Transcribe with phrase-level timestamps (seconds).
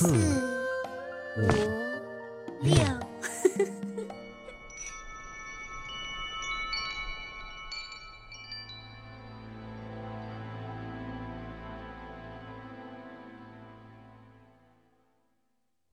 [0.00, 0.08] 四、
[1.36, 1.44] 五、
[2.62, 2.72] 六。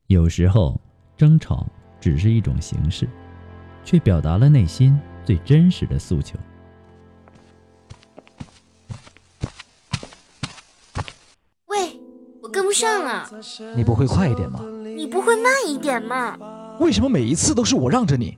[0.07, 0.79] 有时候，
[1.17, 1.67] 争吵
[1.99, 3.05] 只是一种形式，
[3.83, 6.39] 却表达了内心最真实的诉求。
[13.75, 14.61] 你不会快一点吗？
[14.95, 16.37] 你不会慢一点吗？
[16.79, 18.37] 为什么每一次都是我让着你？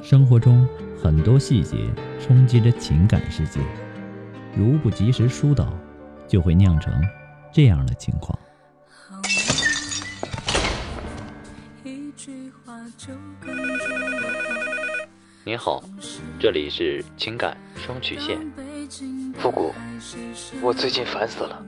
[0.00, 0.66] 生活中
[1.02, 1.76] 很多细节
[2.18, 3.60] 冲击着情感世界，
[4.56, 5.70] 如不及时疏导，
[6.26, 6.94] 就会酿成
[7.52, 8.38] 这样的情况。
[15.48, 15.82] 您好，
[16.38, 18.38] 这里是情感双曲线。
[19.38, 19.72] 复古，
[20.60, 21.64] 我最近烦死了。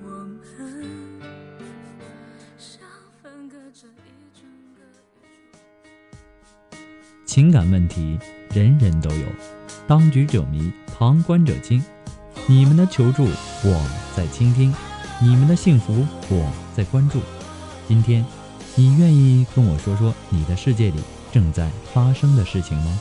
[7.24, 8.18] 情感问题
[8.52, 9.26] 人人都有，
[9.88, 11.82] 当局者迷，旁观者清。
[12.46, 14.74] 你们的求助我在倾听，
[15.22, 17.18] 你们的幸福我在关注。
[17.88, 18.22] 今天，
[18.74, 21.00] 你愿意跟我说说你的世界里
[21.32, 23.00] 正在发生的事情吗？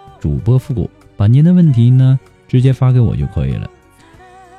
[0.21, 2.17] 主播复古”，把您的问题呢
[2.47, 3.69] 直接发给我就可以了。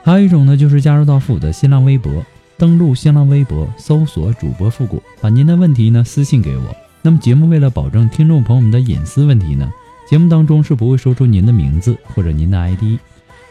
[0.03, 2.23] 还有一种呢，就是加入到复古的新浪微博，
[2.59, 6.77] 登录新浪微博搜索“主播复古”，把您的问题呢私信给我。
[7.01, 9.73] 那么节目为了保证听众朋友们的隐私问题呢，
[10.09, 12.99] 节目当中是不会说出您的名字或者您的 ID。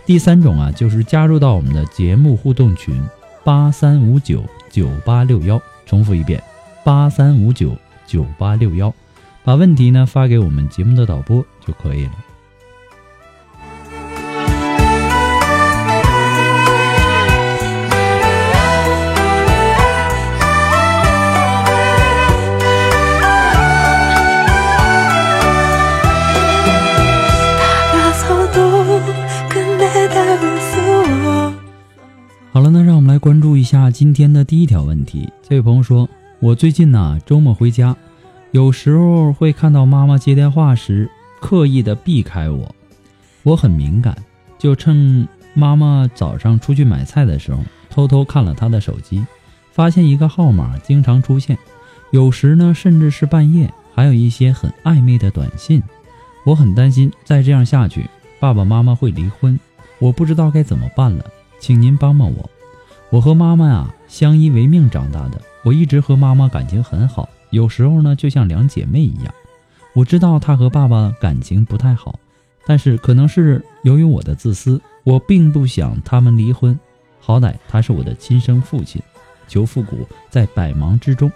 [0.06, 3.02] 第三种啊，就是加入到我们的节目互动群
[3.44, 6.42] 八三五九九八六幺，重复一遍
[6.84, 8.94] 八三五九九八六幺。
[9.44, 12.12] 把问题呢发给我们节目的导播就可以了。
[32.54, 35.28] 好了，那让我们来关注一下今天的第一条问题。
[35.42, 36.08] 这位朋友说
[36.40, 37.96] ：“我最近呢周末回家。”
[38.52, 42.76] 有时候会看到妈妈接电话时刻意的避开我，
[43.44, 44.14] 我很敏感，
[44.58, 47.60] 就趁妈妈早上出去买菜的时候，
[47.90, 49.26] 偷偷看了她的手机，
[49.72, 51.58] 发现一个号码经常出现，
[52.12, 55.82] 有时呢甚至是半夜，还有一些很暧昧的短信。
[56.46, 58.06] 我很担心再这样下去，
[58.40, 59.58] 爸爸妈妈会离婚，
[60.00, 61.24] 我不知道该怎么办了，
[61.60, 62.50] 请您帮帮我。
[63.12, 67.30] 我和妈妈啊相依为命长大的，我一直和妈妈感情很好。
[67.52, 69.34] 有时候呢，就像两姐妹一样。
[69.94, 72.20] 我知道她和爸爸感情不太好，
[72.66, 76.78] 但是可能是由于我的自私，我并不想他们离婚。
[77.20, 79.02] 好歹他是我的亲生父亲。
[79.48, 81.30] 求复古在百忙之中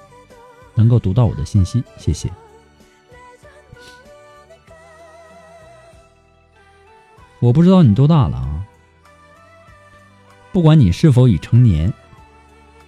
[0.74, 2.32] 能够读到我的信息，谢谢。
[7.42, 8.66] 我不知道你多大了啊？
[10.54, 11.92] 不管你是否已成年，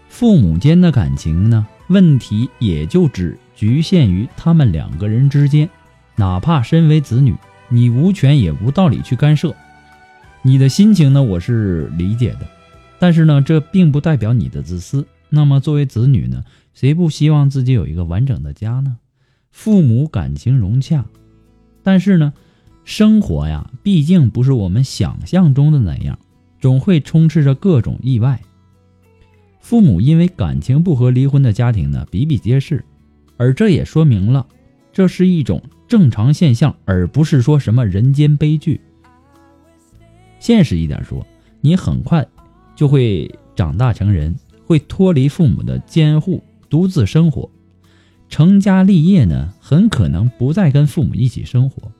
[0.07, 5.69] 父母间的感情呢，问题也就只局限于他们两个人之间。
[6.15, 7.35] 哪怕身为子女，
[7.69, 9.55] 你无权也无道理去干涉。
[10.41, 12.47] 你的心情呢，我是理解的，
[12.99, 15.05] 但是呢，这并不代表你的自私。
[15.29, 16.43] 那么，作为子女呢，
[16.73, 18.97] 谁不希望自己有一个完整的家呢？
[19.51, 21.05] 父母感情融洽，
[21.83, 22.33] 但是呢，
[22.85, 26.17] 生活呀，毕竟不是我们想象中的那样，
[26.61, 28.41] 总会充斥着各种意外。
[29.67, 32.85] 父母因为感情不和离婚的家庭呢比比皆是，
[33.35, 34.47] 而这也说明了，
[34.93, 38.79] 这是一种正常现象，而不是说什么人间悲剧。
[40.39, 41.27] 现实一点说，
[41.59, 42.25] 你很快
[42.77, 44.33] 就会长大成人，
[44.65, 47.51] 会脱离父母的监护，独自生活，
[48.29, 51.91] 成家立业呢，很可能不再跟父母一起生活。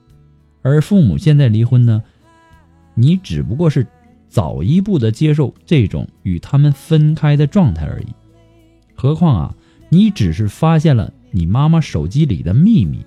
[0.62, 2.02] 而父母现在离婚呢，
[2.94, 3.86] 你只不过是
[4.38, 8.06] 早一步的接受这种与他们分开的状态而已。
[8.94, 9.54] 何况啊，
[9.88, 13.04] 你只是发现了你妈妈手机里的秘密，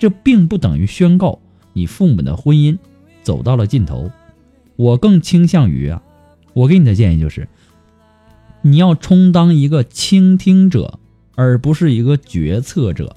[0.00, 1.38] 这并不等于宣告
[1.74, 2.76] 你父母的婚姻
[3.22, 4.10] 走到了尽头。
[4.74, 6.02] 我更倾向于啊，
[6.54, 7.46] 我给你的建议就是，
[8.62, 10.98] 你要充当一个倾听者，
[11.36, 13.14] 而不是一个决策者。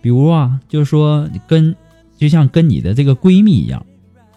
[0.00, 1.74] 比如啊，就是说跟，
[2.16, 3.84] 就像跟你的这个闺蜜一样，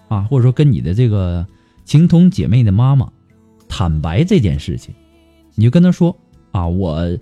[0.08, 1.46] 啊，或者说跟你的这个
[1.90, 3.12] 情同姐妹的妈妈
[3.68, 4.94] 坦白这件事情，
[5.56, 6.16] 你就跟她说
[6.52, 7.18] 啊，我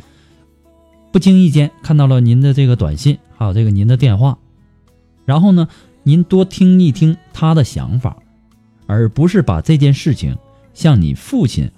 [1.14, 4.38] 不经意间看到了您的这个短信，还有这个您的电话，
[5.24, 5.70] 然后呢，
[6.04, 8.18] 您多听一听她的想法。
[8.90, 10.38] 而不是把这件事情
[10.74, 11.70] 向你父亲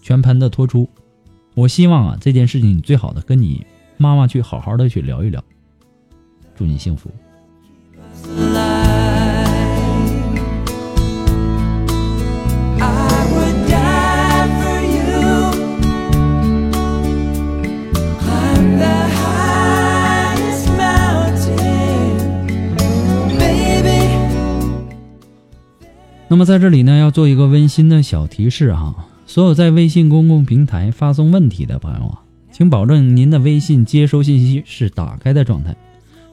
[0.00, 0.88] 全盘的托出。
[1.54, 3.64] 我希望啊，这件事情你最好的跟你
[3.96, 5.42] 妈妈去好好的去聊一聊。
[6.56, 7.10] 祝你幸福。
[26.28, 32.20] 那么在这里呢，要做一个温馨的小提示哈，所有在微信公共平台发送问题的朋友啊，
[32.50, 35.76] 请保证您的微信接收信息是打开的状态，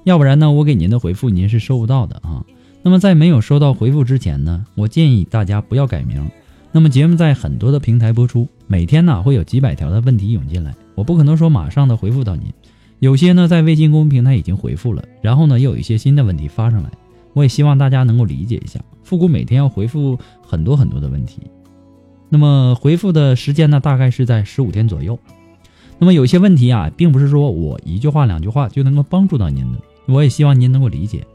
[0.03, 2.43] 要不然呢，我给您的回复您是收不到的啊。
[2.81, 6.27] 那么在没有收到回复之前呢，我建议大家不要改名。
[6.71, 12.51] 那么节目在很多的平台播出，每天呢会有几百条的问题涌进来，我不可能说马上的回复到您，
[12.97, 16.89] 有些呢在微信公众平台已经回复了，然后呢又有一些新的问题发上来，
[17.33, 18.79] 我也希望大家能够理解一下。
[19.03, 21.41] 复古每天要回复很多很多的问题，
[22.29, 25.19] 那么回复的时间呢，大概是在十五天左右。
[25.99, 31.25] 那么有些问题啊，并不是说我一句话两句话就能够帮助到您的，我也希望您能够理解。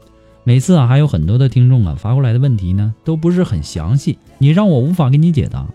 [0.43, 5.67] 每次啊，还有很多的听众啊发过来的问题呢，都不是很详细，你让我无法给你解答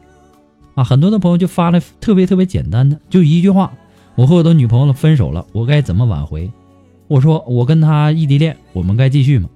[0.75, 0.85] 啊。
[0.85, 3.73] 很多的朋友就发了特别特别简单的，就一句话：
[4.17, 6.51] 我和我的女朋友分手了，我该怎么挽回？
[7.07, 9.49] 我说我跟她异地恋，我们该继续吗？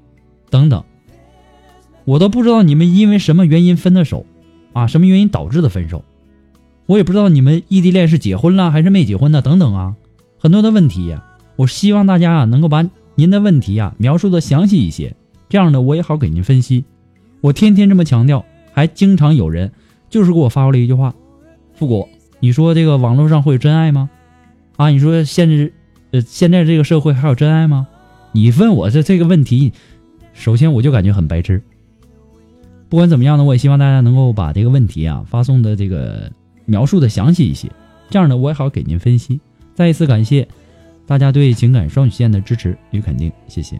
[0.50, 0.84] 等等。
[2.04, 4.24] 我都不知道你们因为什么原因分的手，
[4.72, 6.04] 啊，什么原因导致的分手？
[6.86, 9.94] 我也不知道你们异地恋是结婚了还是没结婚的，等等啊，
[10.38, 11.24] 很多的问题呀。
[11.56, 15.14] 我希望大家啊能够把您的问题啊描述的详细一些，
[15.48, 16.84] 这样呢我也好给您分析。
[17.40, 19.72] 我天天这么强调，还经常有人
[20.08, 21.14] 就是给我发过来一句话
[21.74, 22.08] ：“复古，
[22.40, 24.08] 你说这个网络上会有真爱吗？
[24.76, 25.70] 啊，你说现在
[26.12, 27.86] 呃现在这个社会还有真爱吗？
[28.32, 29.72] 你问我这这个问题，
[30.38, 31.60] 首先我就感觉很白痴。”
[32.88, 36.32] 不管怎么样呢，我也希望大家能够把这个问题啊发送的这个
[36.64, 37.70] 描述的详细一些，
[38.08, 39.38] 这样呢我也好给您分析。
[39.74, 40.48] 再一次感谢
[41.06, 43.78] 大家对情感双曲线的支持与肯定，谢谢。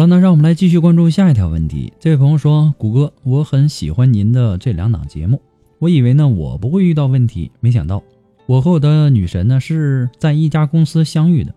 [0.00, 1.92] 了，那让我们来继续关注下一条问题。
[2.00, 5.42] 这位朋友说：“谷歌，我很喜欢您的这两档节目。
[5.78, 8.02] 我以为呢我不会遇到问题，没想到
[8.46, 11.54] 我和我的女神呢是在一家公司相遇的，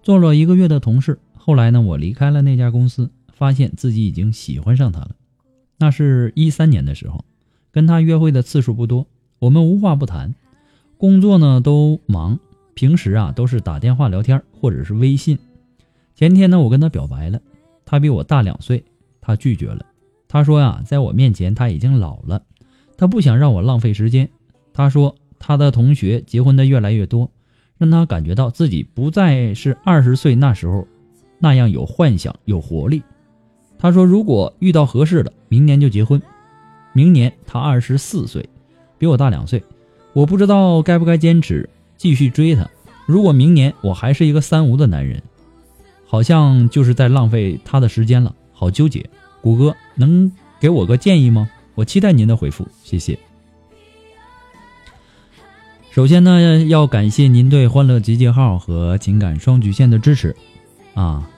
[0.00, 1.18] 做了一个月的同事。
[1.36, 5.10] 后来呢我离开了那家公司，发现自己已经喜欢上她了。
[5.76, 7.24] 那是一三年的时候，
[7.72, 9.08] 跟她约会的次数不多，
[9.40, 10.36] 我们无话不谈，
[10.98, 12.38] 工作呢都忙，
[12.74, 15.36] 平时啊都是打电话聊天或者是微信。
[16.14, 17.40] 前天呢我跟她表白了。”
[17.92, 18.82] 他比我大两岁，
[19.20, 19.84] 他拒绝了。
[20.26, 22.42] 他说呀，在我面前他已经老了，
[22.96, 24.30] 他不想让我浪费时间。
[24.72, 27.30] 他说他的同学结婚的越来越多，
[27.76, 30.88] 让他感觉到自己不再是二十岁那时候
[31.38, 33.02] 那样有幻想、有活力。
[33.78, 36.22] 他说如果遇到合适的，明年就结婚。
[36.94, 38.48] 明年他二十四岁，
[38.96, 39.62] 比我大两岁，
[40.14, 41.68] 我不知道该不该坚持
[41.98, 42.66] 继续追他。
[43.04, 45.22] 如果明年我还是一个三无的男人，
[46.12, 49.08] 好像就是在浪费他的时间了，好纠结。
[49.40, 51.48] 谷歌能给我个建议吗？
[51.74, 53.18] 我期待您的回复，谢谢。
[55.90, 60.36] 首先呢，要感谢您对欢乐集结号和情感双曲线的支持
[60.92, 61.30] 啊。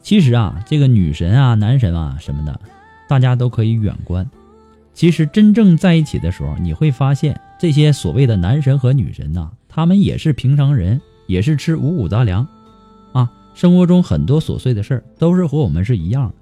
[0.00, 2.58] 其实啊，这个女神啊、男神啊什么的，
[3.06, 4.26] 大家都可以远观。
[4.94, 12.48] 其实真正在一起的时候，你会发现这些所谓的男神和女神呐，他们也是平常人，也是吃五谷杂粮。
[13.54, 16.34] 生活中很多琐碎的事儿都是和我们是一样的。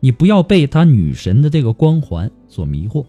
[0.00, 3.06] 你不要被他女神的这个光环所迷惑。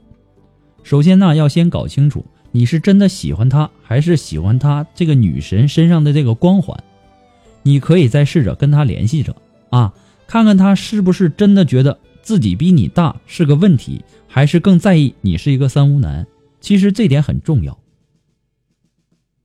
[0.84, 6.78] 首先呢，要先搞清楚你是真的喜欢她，还是喜欢她这个女神身上的这个光环。
[7.63, 9.36] 你可以再试着跟她联系着
[9.72, 9.94] 啊，
[10.28, 16.28] 看看她是不是真的觉得自己比你大是个问题，还是更在意你是一个三无男。
[16.62, 17.80] 其实这点很重要。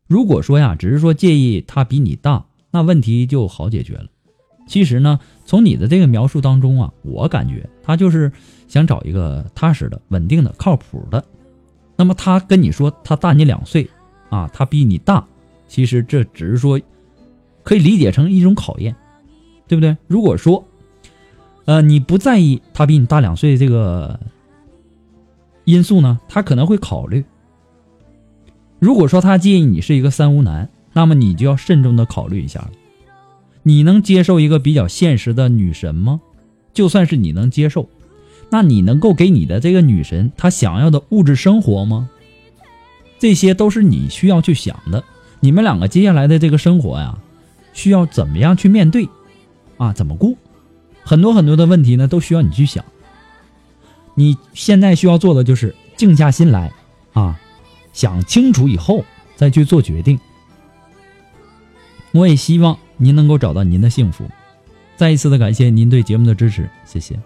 [0.06, 4.06] 如果说呀，只是说介意他比你大，那问题就好解决了。
[4.66, 8.30] 其实呢，从你的这个描述当中啊，我感觉他就是
[8.66, 11.24] 想找一个踏实的、稳定的、靠谱的。
[11.96, 13.88] 那么他跟你说他大你两岁
[14.28, 15.26] 啊，他比你大，
[15.66, 16.78] 其实这只是说
[17.62, 18.94] 可以理解成一种考验，
[19.66, 19.96] 对不对？
[20.06, 20.62] 如果说
[21.64, 24.20] 呃你不在意他比你大两岁这个
[25.64, 27.24] 因素呢，他可能会考虑。
[28.78, 32.70] 如果说他介意你是一个三无男，那么你就要慎重的考虑一下了。
[33.62, 36.20] 你能接受一个比较现实的女神吗？
[36.74, 37.88] 就算是你能接受，
[38.50, 42.10] 那你能够给你的这个女神她想要的物质生活吗？
[43.20, 45.04] 这些都是你需要去想的。
[45.38, 47.16] 你们两个接下来的这个生活呀，
[47.72, 49.08] 需要怎么样去面对？
[49.76, 50.34] 啊，怎么过？
[51.04, 52.84] 很多很多的问题呢，都需要你去想。
[54.16, 56.72] 你现在需要做的就是静下心来
[57.12, 57.38] 啊，
[57.92, 59.04] 想清楚以后
[59.36, 60.18] 再去做决定。
[62.12, 62.76] 我也希望。
[63.00, 64.28] 您能够找到您的幸福，
[64.96, 67.16] 再一次的感谢您对节目的支持，谢谢。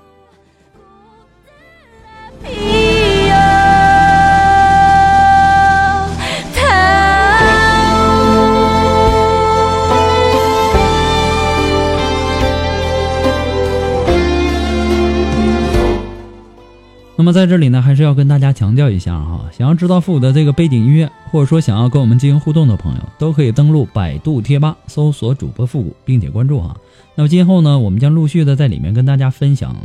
[17.33, 26.77] 在这里呢，还是要跟大家强调一下哈，想要知道复古的这个背景音乐，或者说想要跟我们进行互动的朋友，都可以登录百度贴吧搜索主播复古，并且关注哈。
[27.15, 29.77] 那么今后呢，我们将陆续的在里面跟大家分享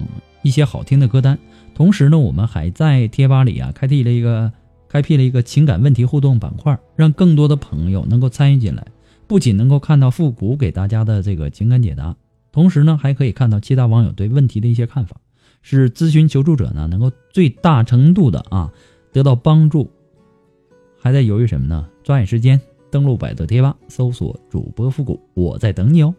[0.41, 1.37] 一些好听的歌单，
[1.73, 4.51] 同时呢，我们还在贴吧里啊开辟了一个
[4.89, 8.85] 开辟了一个情感问题互动板块，让更多的朋友能够参与进来，
[9.27, 12.15] 不仅能够看到复古给大家的这个情感解答，
[12.51, 15.17] 同时呢，还可以看到其他网友对问题的一些看法。
[15.69, 18.71] 是咨询求助者呢，能够最大程度的啊
[19.11, 19.91] 得到帮助，
[20.97, 21.89] 还在犹豫什么呢？
[22.03, 26.15] 抓紧时间登录百度贴吧，搜索主播复古，我在等你哦。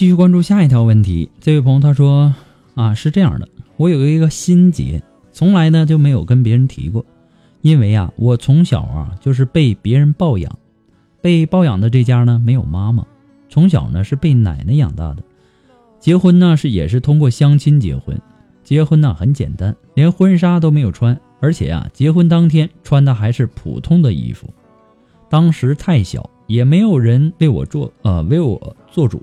[0.00, 1.30] 继续关注下一条问题。
[1.42, 2.34] 这位朋友他说
[2.74, 7.04] ：“啊，是这样的，我有一个心结，从来呢就没有跟别人提过，
[7.60, 10.58] 因为啊，我从小啊就是被别人抱养，
[11.20, 13.04] 被抱养的这家呢没有妈妈，
[13.50, 15.22] 从小呢是被奶奶养大的。
[15.98, 18.18] 结婚呢是也是通过相亲结婚，
[18.64, 24.48] 结婚呢很简单，连婚纱都没有穿，而且啊结婚当天穿的还是普通的衣服。
[25.28, 29.22] 当时太小。”也没有人为我做，呃，为我做主，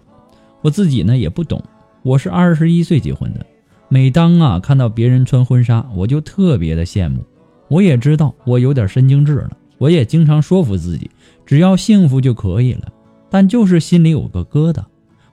[0.61, 1.63] 我自己呢也不懂。
[2.03, 3.45] 我是二十一岁结婚的，
[3.89, 7.23] 每当啊看到别人穿婚纱，我就特别的羡慕。
[7.67, 11.09] 我也知道我有点神经质了，我也经常说服自己，
[11.45, 12.91] 只要幸福就可以了。
[13.29, 14.83] 但就是心里有个疙瘩，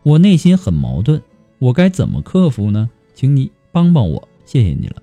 [0.03, 1.23] 我内心很矛盾，
[1.59, 2.91] 我该怎么克服呢？
[3.15, 4.97] 请你帮帮我，谢谢你了。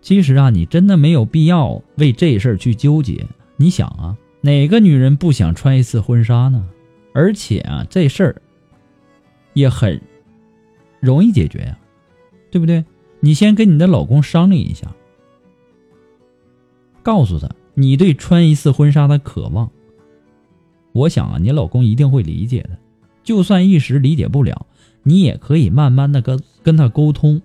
[0.00, 3.26] 其实啊，你真的没有必要为这事儿去纠结。
[3.56, 4.16] 你想啊。
[4.40, 6.68] 哪个女人不想穿一次婚纱呢？
[7.14, 8.42] 而且啊，这事儿
[9.54, 9.98] 也很
[11.00, 11.78] 容易解决呀。
[12.50, 12.84] 对不对？
[13.18, 14.94] 你先跟你的老公商量一下，
[17.02, 19.68] 告诉他你对穿一次婚纱的渴望。
[20.92, 22.78] 我想啊，你老公一定会理解的。
[23.24, 24.66] 就算一时理解不了，
[25.02, 27.42] 你也可以慢慢的跟跟他沟通，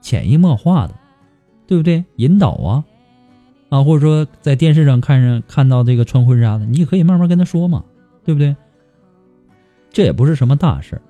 [0.00, 0.94] 潜移默化的，
[1.66, 2.04] 对不对？
[2.14, 2.84] 引导啊，
[3.70, 7.84] 啊，或者说在电视上看上看到这个穿婚纱的，你也可以慢慢跟他说嘛，
[8.24, 8.54] 对不对？
[9.94, 11.00] 这也不是什么大事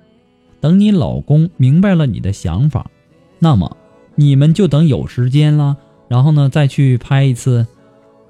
[0.61, 2.89] 等你老公明白了你的想法，
[3.39, 3.75] 那么
[4.13, 5.75] 你们就等有时间了，
[6.07, 7.65] 然后呢再去拍一次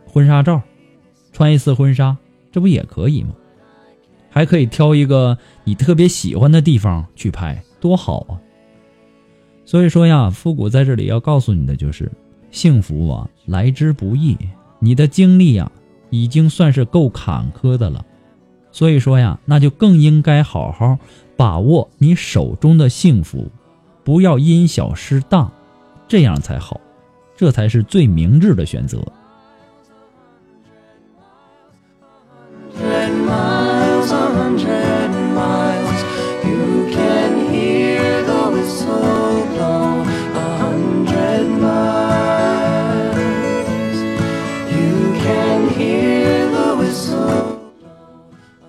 [0.07, 0.61] 婚纱照，
[1.33, 2.17] 穿一次婚纱，
[2.53, 3.35] 这不也可以吗？
[4.29, 8.39] 还可以挑一个你特别喜欢的地方去拍，多好啊！
[9.65, 12.09] 所以说呀，复古在这里要告诉你的就是，
[12.49, 14.37] 幸福啊来之不易，
[14.79, 15.69] 你的经历呀
[16.09, 18.05] 已经算是够坎坷的了。
[18.75, 20.99] 所以说呀，那就更应该好好
[21.37, 23.49] 把握你手中的幸福，
[24.03, 25.49] 不要因小失大，
[26.09, 26.81] 这样才好，
[27.37, 29.01] 这才是最明智的选择。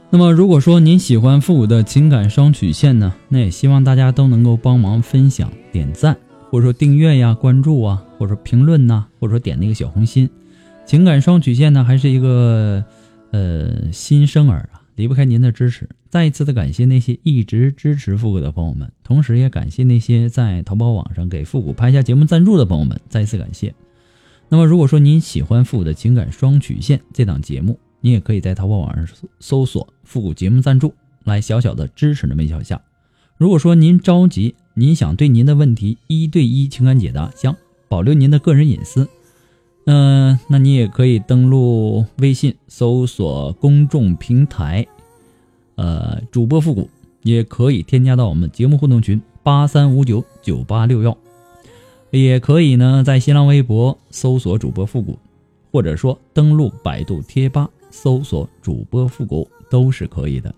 [0.08, 6.16] 那么，如果说您喜欢复古的情感双曲线呢，那也希望大家都能够帮忙分享、点赞，
[6.48, 10.30] 或者说订阅呀、关注啊，或者说评论呐，或者说点那个小红心。
[10.86, 12.84] 情感双曲线呢，还是一个
[13.32, 15.88] 呃新生儿啊，离不开您的支持。
[16.08, 23.74] 再一次的感谢那些一直支持复古的朋友们，同时也感谢那些在淘宝网上给复古拍下节目赞助的朋友们，再一次感谢。
[24.48, 30.94] 那么，如果说您喜欢复古的情感双曲线这档节目，你也可以在淘宝网上搜搜索“复古节目赞助”
[31.26, 32.80] 来小小的支持那么一小下。
[33.36, 37.56] 如果说您着急，您想对您的问题一对一情感解答，想
[37.88, 39.08] 保留您的个人隐私，
[39.86, 44.86] 嗯，那你也可以登录微信搜索公众平台，
[45.74, 46.88] 呃，主播复古，
[47.24, 51.18] 也可以添加到我们节目互动群八三五九九八六幺，
[52.12, 55.18] 也可以呢在新浪微博搜索主播复古，
[55.72, 57.68] 或者说登录百度贴吧。
[57.90, 60.54] 搜索主播复古都是可以的。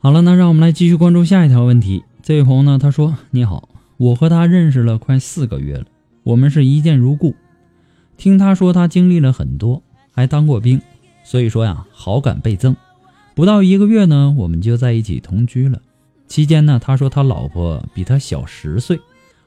[0.00, 2.02] 好了，那让我们来继续关注下一条问题。
[2.22, 5.84] 这位朋友呢，他说：“你好，我和他认识了快四个月了，
[6.24, 7.36] 我们是一见如故。”
[8.22, 9.82] 听他说，他经历了很多，
[10.12, 10.80] 还当过兵，
[11.24, 12.76] 所以说呀，好感倍增。
[13.34, 15.80] 不到一个月呢，我们就在一起同居了。
[16.28, 19.00] 期间呢，他说他老婆比他小十岁，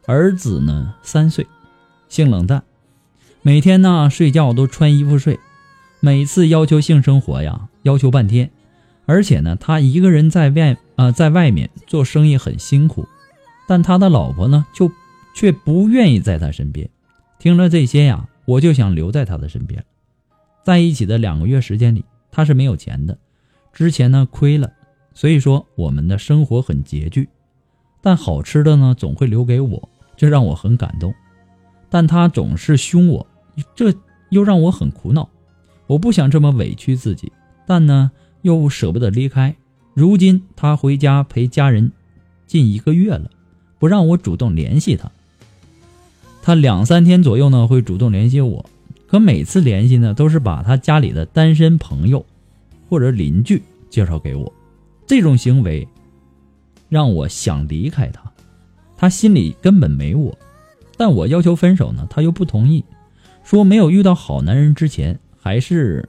[0.07, 1.47] 儿子呢三岁，
[2.09, 2.61] 性冷淡，
[3.41, 5.39] 每天呢睡觉都穿衣服睡，
[6.01, 8.51] 每次要求性生活呀，要求半天。
[9.05, 13.07] 而且呢，他一个人在外啊，在外面做生意很辛苦，
[13.69, 14.91] 但他的老婆呢，就
[15.33, 16.89] 却不愿意在他身边。
[17.39, 18.27] 听了这些呀。
[18.45, 19.83] 我就想留在他的身边，
[20.63, 23.17] 在一起的两个月时间里，他是没有钱的，
[23.73, 24.71] 之前呢亏了，
[25.13, 27.29] 所以说我们的生活很拮据，
[28.01, 31.13] 但好吃的呢总会留给我，这让我很感动。
[31.89, 33.25] 但他总是凶我，
[33.75, 33.93] 这
[34.29, 35.29] 又让我很苦恼。
[35.87, 37.31] 我不想这么委屈自己，
[37.65, 39.55] 但呢又舍不得离开。
[39.93, 41.91] 如今他回家陪家人
[42.45, 43.29] 近一个月了，
[43.79, 45.09] 不让我主动联系他。
[46.45, 48.63] 他两三天左右呢会主动联系我，
[49.07, 52.23] 可每次联系呢都是把他家里的单身朋友
[52.87, 54.53] 或者邻居介绍给我，
[55.07, 55.87] 这种行为
[56.87, 58.21] 让我想离开他。
[58.95, 60.37] 他心里根本没我，
[60.95, 62.85] 但我要求分手呢，他又不同意，
[63.43, 66.07] 说没有遇到好男人之前还是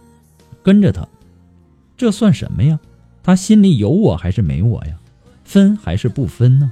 [0.63, 1.09] 跟着他，
[1.97, 2.79] 这算什么呀？
[3.23, 4.99] 他心里有我还是没我呀？
[5.45, 6.71] 分还是不分呢？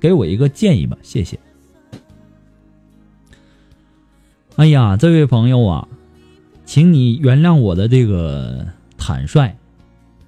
[0.00, 1.38] 给我一个建议吧，谢谢。
[4.56, 5.88] 哎呀，这位朋友啊，
[6.64, 8.64] 请你原谅我的这个
[8.96, 9.56] 坦率，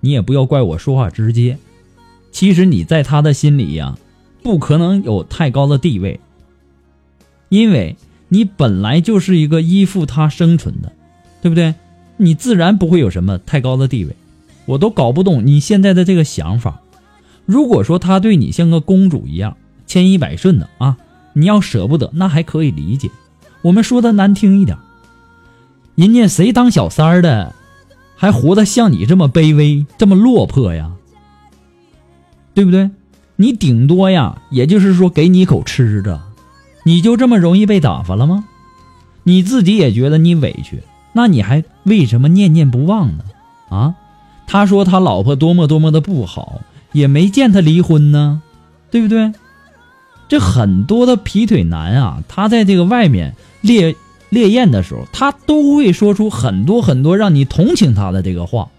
[0.00, 1.56] 你也不要怪我说话直接。
[2.32, 3.96] 其实你在他的心里呀，
[4.42, 6.18] 不可能有太高的地位，
[7.50, 7.96] 因为
[8.28, 10.90] 你本来就是一个依附他生存的，
[11.40, 11.74] 对不对？
[12.16, 14.16] 你自然不会有什么太高的地位。
[14.64, 16.80] 我都搞不懂你现在的这个想法。
[17.44, 20.96] 如果说他对你像个公主一样，千依百顺的啊，
[21.32, 23.08] 你要舍不得，那还可以理解。
[23.62, 24.78] 我们说的难听一点，
[25.94, 27.54] 人家谁当小三儿的，
[28.16, 30.92] 还活得像你这么卑微、这么落魄呀？
[32.54, 32.90] 对不对？
[33.36, 36.22] 你顶多呀，也就是说给你一口吃的，
[36.84, 38.44] 你就这么容易被打发了吗？
[39.24, 43.24] 你自己也觉得你委屈，那你还为什么念念不忘呢？
[43.68, 43.94] 啊，
[44.46, 46.60] 他说他老婆多么多么的不好，
[46.92, 48.40] 也没见他离婚呢，
[48.90, 49.32] 对不对？
[50.28, 53.94] 这很多的劈腿男啊，他在这个外面烈
[54.28, 58.70] 烈焰的时候，他都会说出很多很多让你同情他的这个话，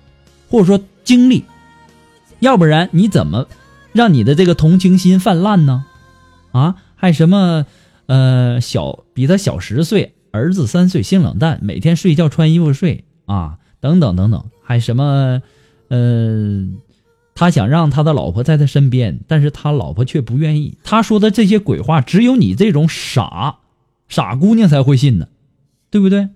[0.49, 1.45] 或者说经历，
[2.39, 3.47] 要不然你怎么？
[3.93, 5.85] 让你的这个同情心泛滥呢？
[6.51, 7.65] 啊，还什么，
[8.05, 15.41] 呃，小比他小十岁，儿子三岁，性冷淡，每天睡觉穿衣服睡啊，等等等等，还什么，
[15.87, 16.67] 呃，
[17.37, 20.75] 他想让他的老婆在他身边，但是他老婆却不愿意。
[20.83, 23.59] 他说的这些鬼话，只有你这种傻
[24.09, 25.27] 傻姑娘才会信呢，
[25.91, 26.29] 对不对？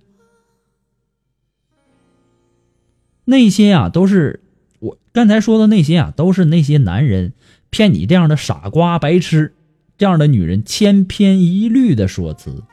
[3.26, 4.42] 那些啊，都是
[4.78, 7.34] 我刚才说的那些啊，都是那些男人。
[7.72, 9.56] 骗你这样的傻瓜、白痴，
[9.98, 12.64] 这样的女人千篇一律的说辞。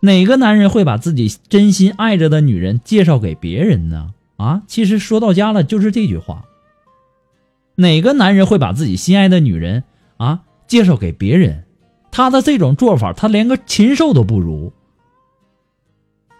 [0.00, 4.14] 哪个男人会把自己真心爱着的女人介绍给别人呢？
[4.36, 6.45] 啊，其实说到家了就是这句话。
[7.76, 9.84] 哪个男人会把自己心爱的女人
[10.16, 11.64] 啊介绍给别人？
[12.10, 14.72] 他的这种做法，他连个禽兽都不如。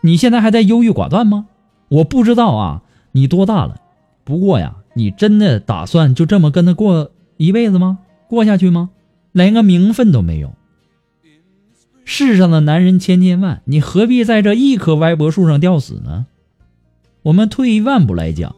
[0.00, 1.46] 你现在还在忧郁寡断吗？
[1.88, 3.76] 我不知道啊，你多大了？
[4.24, 7.12] 不过呀，你真的打算就这么跟他过？
[7.36, 7.98] 一辈子吗？
[8.28, 8.90] 过下去吗？
[9.32, 10.54] 连个名分都没有。
[12.04, 16.26] 世上的男人千千万，你何必在这一棵歪脖树上吊死呢？
[17.22, 18.54] 我们退一万步来讲，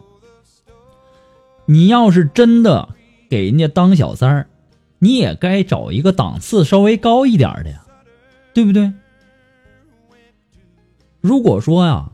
[1.71, 2.89] 你要是真的
[3.29, 4.49] 给人家当小三儿，
[4.99, 7.85] 你也该找一个档次稍微高一点的呀，
[8.55, 8.91] 对不对？
[11.21, 12.11] 如果说呀，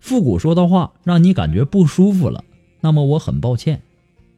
[0.00, 2.42] 复古说的话让你感觉不舒服了，
[2.80, 3.82] 那么我很抱歉。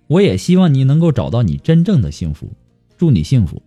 [0.08, 2.50] 我也希望你能够找到你真正的幸福，
[2.98, 3.62] 祝你幸福。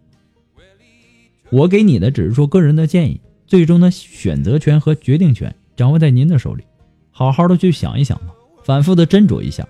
[1.50, 6.66] 我给你的只是说个人的建议，最终的选择权和决定权掌握在您的手里。
[7.10, 8.34] 好好的去想一想吧，
[8.66, 9.66] 反复的斟酌一下。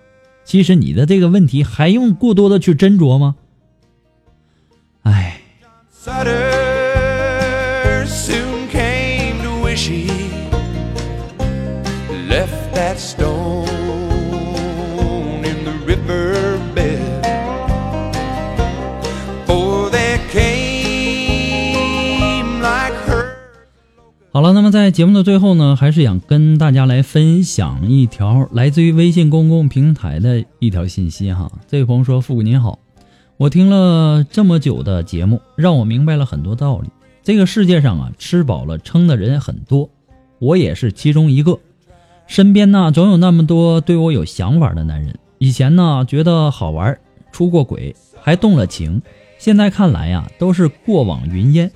[0.49, 3.35] 其实你的这个问题还用过多的去斟酌吗？
[5.03, 5.39] 唉。
[24.39, 31.51] 好了，那么在节目的最后呢，还是想跟大家来分享一条来自于微信公共平台的一条信息哈。
[31.67, 32.79] 这位朋友说：“富贵您好，
[33.35, 36.87] 我听了这么久的节目，让我明白了很多道理。
[37.21, 39.89] 这个世界上啊，吃饱了撑的人很多，
[40.39, 41.59] 我也是其中一个。
[42.25, 45.13] 身边呢，总有那么多对我有想法的男人。
[45.39, 46.97] 以前呢，觉得好玩，
[47.33, 49.01] 出过轨，还动了情，
[49.37, 51.69] 现在看来呀，都是过往云烟。”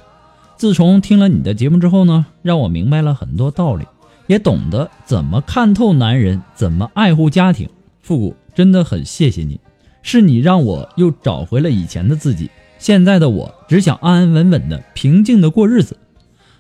[0.55, 3.85] 自从听了你的节目之后呢，让我明白了很多道理，
[4.27, 7.69] 也懂得怎么看透男人，怎么爱护家庭。
[8.01, 9.59] 复古真的很谢谢你，
[10.01, 12.49] 是你让我又找回了以前的自己。
[12.77, 15.97] 现在的我只想安安稳稳的、平静的过日子。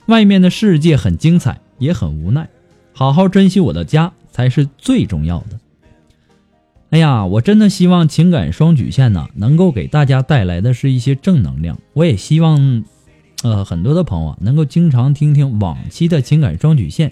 [0.07, 2.49] 外面的世界很精彩，也很无奈，
[2.93, 5.59] 好好珍惜我的家才是最重要的。
[6.89, 11.77] 哎呀，我真的希望情感双曲线呢，能够给大家带来的是一些正能量。
[11.93, 12.83] 我也希望。
[13.43, 17.11] 呃，很多的朋友啊能够经常听听往期的情感双曲线，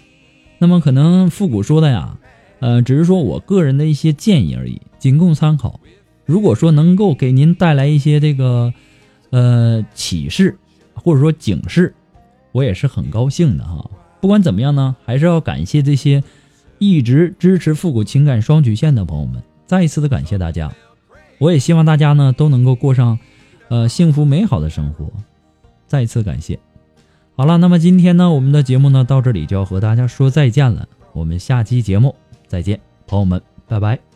[0.60, 2.18] 那么可能复古说的呀，
[2.60, 5.80] 呃，只是说我个人的一些建议而已，仅供参考。
[6.26, 8.74] 如果说能够给您带来一些这个
[9.32, 10.58] 呃启示
[10.94, 11.94] 或者说警示，
[12.54, 13.90] 我也是很高兴的哈。
[14.22, 16.24] 不管怎么样呢，还是要感谢这些
[16.80, 20.72] 一直支持复古情感双曲线的朋友们，再一次的感谢大家。
[21.40, 23.20] 我也希望大家呢都能够过上
[23.68, 25.12] 呃幸福美好的生活。
[25.92, 26.58] 再次感谢。
[27.36, 30.88] 好了，那么今天呢，我们的节目呢到这里就要和大家说再见了。
[31.12, 32.16] 我们下期节目
[32.48, 34.11] 再见，朋友们，拜拜。